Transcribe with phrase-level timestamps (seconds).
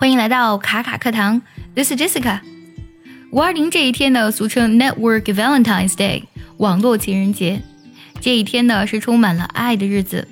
[0.00, 1.42] 欢迎来到卡卡课堂
[1.74, 2.40] ，This is Jessica。
[3.32, 6.22] 五二零这一天呢，俗称 Network Valentine's Day，
[6.56, 7.60] 网络情人节。
[8.18, 10.26] 这一天呢，是充满了爱的日子。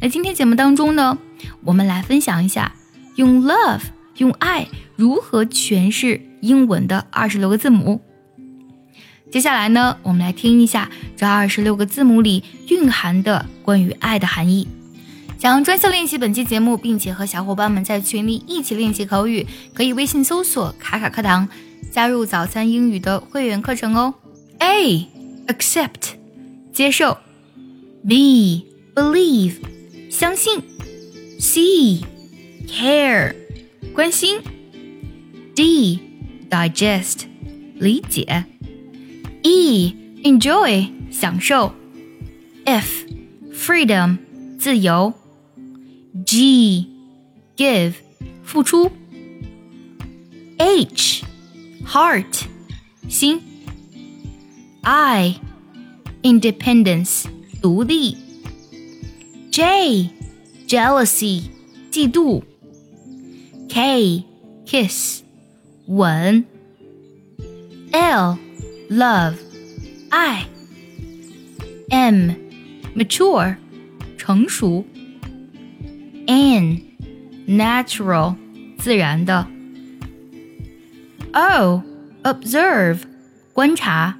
[0.00, 1.18] 那今天节目当中呢，
[1.64, 2.72] 我们来分享一下
[3.16, 3.80] 用 love
[4.18, 8.00] 用爱如何诠释英文的二十六个字母。
[9.32, 14.68] 接下来呢，我们来听一下这二十六个字母里蕴含的关于爱的含义。
[15.40, 21.48] 想要专项练习本期节目，并且和小伙伴们在群里一起练习口语，可以微信搜索“卡卡课堂”，
[21.90, 24.12] 加入早餐英语的会员课程哦。
[24.58, 25.08] A.
[25.46, 26.10] Accept.
[26.74, 27.16] 接受
[28.06, 28.66] ，B.
[28.94, 29.54] Believe.
[30.10, 30.60] 相信
[31.38, 32.02] ，C.
[32.68, 33.34] Care.
[33.94, 34.40] 关心
[35.54, 36.00] ，D.
[36.50, 37.20] Digest.
[37.78, 38.44] 理解
[39.42, 39.94] ，E.
[40.22, 40.90] Enjoy.
[41.10, 41.72] 享受
[42.66, 43.06] ，F.
[43.54, 44.18] Freedom.
[44.58, 45.14] 自由。
[46.25, 46.87] G
[47.57, 47.93] give
[48.43, 48.91] 付出，
[50.57, 51.23] H
[51.85, 52.45] heart
[53.09, 53.41] 心，
[54.81, 55.39] I
[56.21, 57.25] independence
[57.61, 58.17] 独立，
[59.51, 60.09] J
[60.67, 61.49] jealousy
[61.91, 62.41] 嫉妒，
[63.67, 64.23] K
[64.65, 65.21] kiss
[65.87, 66.45] 吻，
[67.91, 68.37] L
[68.89, 69.35] love
[70.09, 70.47] 爱，
[71.89, 72.31] M
[72.95, 73.57] mature
[74.17, 74.85] 成熟。
[76.29, 76.81] N
[77.47, 78.35] natural
[78.77, 79.47] 自然的，
[81.33, 81.83] O
[82.23, 82.99] observe
[83.53, 84.17] 观察，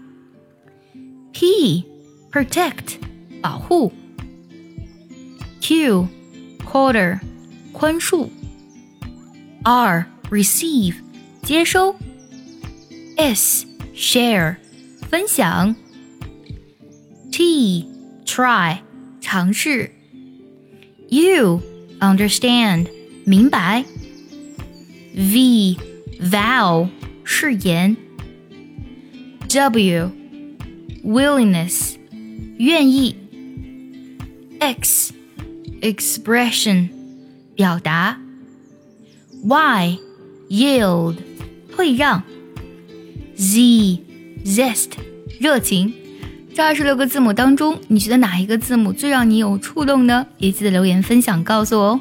[1.34, 1.86] P
[2.32, 2.98] protect
[3.42, 3.92] 保护，
[5.62, 6.08] Q
[6.64, 7.20] quarter
[7.72, 8.30] 宽恕，
[9.64, 10.96] R receive
[11.42, 11.96] 接收，
[13.18, 14.58] S share
[15.10, 15.76] 分享，
[17.32, 17.88] T
[18.26, 18.80] try
[19.20, 19.92] 尝试，
[21.10, 21.62] U
[22.00, 22.88] understand
[23.26, 23.84] 明白，
[25.14, 25.78] v
[26.20, 26.88] vow
[27.24, 27.96] 誓言，
[29.48, 30.12] w
[31.04, 31.96] willingness
[32.58, 33.16] 愿意，
[34.60, 35.14] x
[35.82, 36.90] expression
[37.56, 38.20] 表达，
[39.44, 39.98] y
[40.50, 41.16] yield
[41.76, 42.22] 退让，
[43.36, 44.00] z
[44.46, 44.92] zest
[45.40, 45.99] 热情。
[46.53, 50.27] 这二十六个字母当中，你觉得哪一个字母最让你有触动呢？
[50.39, 52.01] 也记得留言分享告诉我哦。